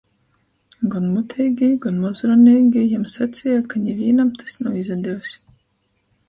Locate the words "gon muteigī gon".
0.93-1.99